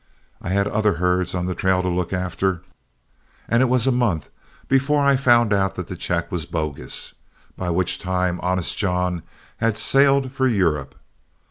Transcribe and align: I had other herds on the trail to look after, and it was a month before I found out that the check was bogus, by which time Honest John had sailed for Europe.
I 0.41 0.49
had 0.49 0.65
other 0.67 0.93
herds 0.95 1.35
on 1.35 1.45
the 1.45 1.53
trail 1.53 1.83
to 1.83 1.87
look 1.87 2.11
after, 2.11 2.63
and 3.47 3.61
it 3.61 3.69
was 3.69 3.85
a 3.85 3.91
month 3.91 4.31
before 4.67 5.03
I 5.05 5.15
found 5.15 5.53
out 5.53 5.75
that 5.75 5.85
the 5.89 5.95
check 5.95 6.31
was 6.31 6.47
bogus, 6.47 7.13
by 7.55 7.69
which 7.69 7.99
time 7.99 8.39
Honest 8.41 8.75
John 8.75 9.21
had 9.57 9.77
sailed 9.77 10.31
for 10.31 10.47
Europe. 10.47 10.95